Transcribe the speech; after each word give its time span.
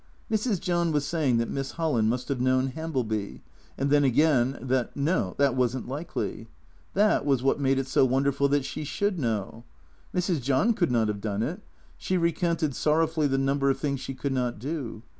Mrs. 0.31 0.59
John 0.59 0.91
was 0.91 1.05
saying 1.05 1.37
that 1.37 1.47
Miss 1.51 1.73
Holland 1.73 2.09
must 2.09 2.27
have 2.29 2.41
known 2.41 2.69
Hambleby; 2.69 3.41
and 3.77 3.91
then 3.91 4.03
again 4.03 4.57
that 4.59 4.97
no, 4.97 5.35
that 5.37 5.55
was 5.55 5.77
n't 5.77 5.87
likely. 5.87 6.47
That 6.95 7.23
was 7.23 7.43
what 7.43 7.59
made 7.59 7.77
it 7.77 7.85
so 7.87 8.03
wonderful 8.03 8.47
that 8.47 8.65
she 8.65 8.83
should 8.83 9.19
know. 9.19 9.63
Mrs. 10.11 10.41
John 10.41 10.73
could 10.73 10.89
not 10.91 11.07
have 11.07 11.21
done 11.21 11.43
it. 11.43 11.61
She 11.99 12.17
recounted 12.17 12.73
sorrowfully 12.73 13.27
the 13.27 13.37
number 13.37 13.69
of 13.69 13.77
things 13.77 13.99
she 13.99 14.15
could 14.15 14.33
not 14.33 14.57
do. 14.57 15.03